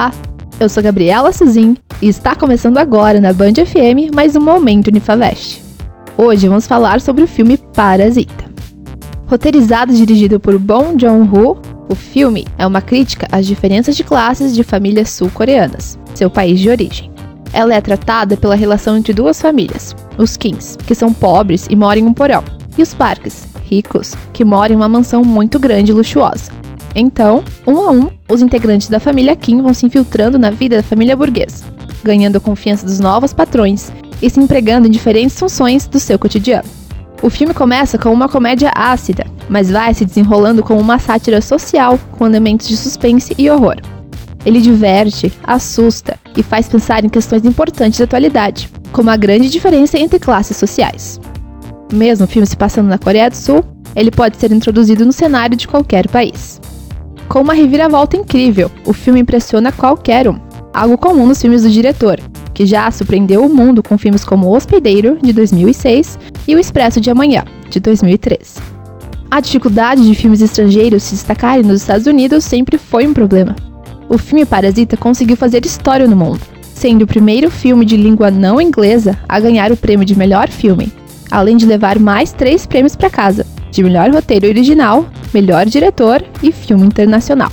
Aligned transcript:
Olá, 0.00 0.12
eu 0.58 0.66
sou 0.66 0.82
Gabriela 0.82 1.30
Suzin 1.30 1.76
e 2.00 2.08
está 2.08 2.34
começando 2.34 2.78
agora 2.78 3.20
na 3.20 3.34
Band 3.34 3.52
FM 3.52 4.14
mais 4.14 4.34
um 4.34 4.40
Momento 4.40 4.86
Unifavest. 4.86 5.62
Hoje 6.16 6.48
vamos 6.48 6.66
falar 6.66 7.02
sobre 7.02 7.22
o 7.22 7.26
filme 7.26 7.58
Parasita. 7.58 8.50
Roteirizado 9.26 9.92
e 9.92 9.96
dirigido 9.96 10.40
por 10.40 10.58
Bong 10.58 10.98
Joon-ho, 10.98 11.60
o 11.86 11.94
filme 11.94 12.46
é 12.56 12.66
uma 12.66 12.80
crítica 12.80 13.28
às 13.30 13.46
diferenças 13.46 13.94
de 13.94 14.02
classes 14.02 14.54
de 14.54 14.64
famílias 14.64 15.10
sul-coreanas, 15.10 15.98
seu 16.14 16.30
país 16.30 16.58
de 16.60 16.70
origem. 16.70 17.12
Ela 17.52 17.74
é 17.74 17.80
tratada 17.82 18.38
pela 18.38 18.54
relação 18.54 18.96
entre 18.96 19.12
duas 19.12 19.38
famílias, 19.38 19.94
os 20.16 20.34
Kins, 20.34 20.78
que 20.86 20.94
são 20.94 21.12
pobres 21.12 21.66
e 21.68 21.76
moram 21.76 22.00
em 22.00 22.06
um 22.06 22.14
porão, 22.14 22.42
e 22.78 22.80
os 22.80 22.94
Parks, 22.94 23.46
ricos, 23.68 24.14
que 24.32 24.46
moram 24.46 24.72
em 24.72 24.76
uma 24.76 24.88
mansão 24.88 25.22
muito 25.22 25.58
grande 25.58 25.90
e 25.90 25.94
luxuosa. 25.94 26.59
Então, 26.94 27.44
um 27.66 27.78
a 27.78 27.90
um, 27.90 28.10
os 28.28 28.42
integrantes 28.42 28.88
da 28.88 28.98
família 28.98 29.36
Kim 29.36 29.62
vão 29.62 29.72
se 29.72 29.86
infiltrando 29.86 30.38
na 30.38 30.50
vida 30.50 30.76
da 30.76 30.82
família 30.82 31.16
burguesa, 31.16 31.64
ganhando 32.02 32.36
a 32.36 32.40
confiança 32.40 32.84
dos 32.84 32.98
novos 32.98 33.32
patrões 33.32 33.92
e 34.20 34.28
se 34.28 34.40
empregando 34.40 34.86
em 34.86 34.90
diferentes 34.90 35.38
funções 35.38 35.86
do 35.86 36.00
seu 36.00 36.18
cotidiano. 36.18 36.68
O 37.22 37.28
filme 37.28 37.52
começa 37.52 37.98
com 37.98 38.12
uma 38.12 38.28
comédia 38.28 38.72
ácida, 38.74 39.26
mas 39.48 39.70
vai 39.70 39.92
se 39.92 40.04
desenrolando 40.04 40.62
como 40.62 40.80
uma 40.80 40.98
sátira 40.98 41.40
social 41.40 41.98
com 42.12 42.26
elementos 42.26 42.66
de 42.66 42.76
suspense 42.76 43.34
e 43.36 43.50
horror. 43.50 43.76
Ele 44.44 44.60
diverte, 44.60 45.30
assusta 45.44 46.18
e 46.34 46.42
faz 46.42 46.66
pensar 46.66 47.04
em 47.04 47.10
questões 47.10 47.44
importantes 47.44 47.98
da 47.98 48.06
atualidade, 48.06 48.70
como 48.90 49.10
a 49.10 49.16
grande 49.16 49.50
diferença 49.50 49.98
entre 49.98 50.18
classes 50.18 50.56
sociais. 50.56 51.20
Mesmo 51.92 52.24
o 52.24 52.28
filme 52.28 52.46
se 52.46 52.56
passando 52.56 52.88
na 52.88 52.98
Coreia 52.98 53.28
do 53.28 53.36
Sul, 53.36 53.62
ele 53.94 54.10
pode 54.10 54.38
ser 54.38 54.50
introduzido 54.52 55.04
no 55.04 55.12
cenário 55.12 55.56
de 55.56 55.68
qualquer 55.68 56.08
país. 56.08 56.58
Com 57.30 57.42
uma 57.42 57.54
reviravolta 57.54 58.16
incrível, 58.16 58.68
o 58.84 58.92
filme 58.92 59.20
impressiona 59.20 59.70
qualquer 59.70 60.28
um, 60.28 60.40
algo 60.74 60.98
comum 60.98 61.28
nos 61.28 61.40
filmes 61.40 61.62
do 61.62 61.70
diretor, 61.70 62.18
que 62.52 62.66
já 62.66 62.90
surpreendeu 62.90 63.46
o 63.46 63.48
mundo 63.48 63.84
com 63.84 63.96
filmes 63.96 64.24
como 64.24 64.48
O 64.48 64.56
Hospedeiro, 64.56 65.16
de 65.22 65.32
2006, 65.32 66.18
e 66.48 66.56
O 66.56 66.58
Expresso 66.58 67.00
de 67.00 67.08
Amanhã, 67.08 67.44
de 67.70 67.78
2013. 67.78 68.60
A 69.30 69.38
dificuldade 69.38 70.04
de 70.04 70.12
filmes 70.12 70.40
estrangeiros 70.40 71.04
se 71.04 71.14
destacarem 71.14 71.62
nos 71.62 71.82
Estados 71.82 72.08
Unidos 72.08 72.44
sempre 72.44 72.76
foi 72.76 73.06
um 73.06 73.14
problema. 73.14 73.54
O 74.08 74.18
filme 74.18 74.44
Parasita 74.44 74.96
conseguiu 74.96 75.36
fazer 75.36 75.64
história 75.64 76.08
no 76.08 76.16
mundo, 76.16 76.40
sendo 76.74 77.02
o 77.02 77.06
primeiro 77.06 77.48
filme 77.48 77.84
de 77.84 77.96
língua 77.96 78.32
não 78.32 78.60
inglesa 78.60 79.16
a 79.28 79.38
ganhar 79.38 79.70
o 79.70 79.76
prêmio 79.76 80.04
de 80.04 80.18
melhor 80.18 80.48
filme, 80.48 80.92
além 81.30 81.56
de 81.56 81.64
levar 81.64 81.96
mais 81.96 82.32
três 82.32 82.66
prêmios 82.66 82.96
para 82.96 83.08
casa, 83.08 83.46
de 83.70 83.84
melhor 83.84 84.10
roteiro 84.10 84.48
original, 84.48 85.06
melhor 85.32 85.66
diretor 85.66 86.24
e 86.42 86.52
filme 86.52 86.86
internacional. 86.86 87.50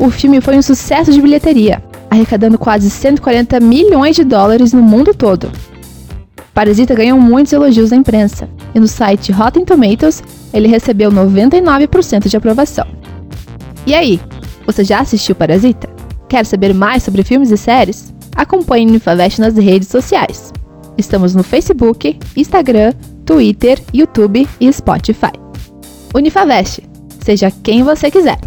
O 0.00 0.10
filme 0.10 0.40
foi 0.40 0.56
um 0.56 0.62
sucesso 0.62 1.12
de 1.12 1.20
bilheteria, 1.20 1.82
arrecadando 2.10 2.58
quase 2.58 2.90
140 2.90 3.60
milhões 3.60 4.16
de 4.16 4.24
dólares 4.24 4.72
no 4.72 4.82
mundo 4.82 5.14
todo. 5.14 5.50
Parasita 6.52 6.94
ganhou 6.94 7.18
muitos 7.18 7.52
elogios 7.52 7.90
da 7.90 7.96
imprensa, 7.96 8.48
e 8.74 8.80
no 8.80 8.86
site 8.86 9.32
Rotten 9.32 9.64
Tomatoes 9.64 10.22
ele 10.52 10.68
recebeu 10.68 11.10
99% 11.10 12.28
de 12.28 12.36
aprovação. 12.36 12.86
E 13.86 13.94
aí, 13.94 14.20
você 14.66 14.84
já 14.84 15.00
assistiu 15.00 15.34
Parasita? 15.34 15.88
Quer 16.28 16.44
saber 16.46 16.74
mais 16.74 17.02
sobre 17.02 17.22
filmes 17.22 17.50
e 17.50 17.56
séries? 17.56 18.12
Acompanhe 18.36 18.90
o 18.90 18.94
Infavest 18.94 19.40
nas 19.40 19.56
redes 19.56 19.88
sociais. 19.88 20.52
Estamos 20.96 21.34
no 21.34 21.42
Facebook, 21.42 22.18
Instagram, 22.36 22.92
Twitter, 23.24 23.80
YouTube 23.92 24.46
e 24.60 24.72
Spotify. 24.72 25.41
Unifavest, 26.14 26.80
seja 27.24 27.50
quem 27.62 27.82
você 27.82 28.10
quiser. 28.10 28.38